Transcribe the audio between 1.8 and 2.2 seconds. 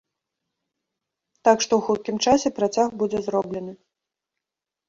хуткім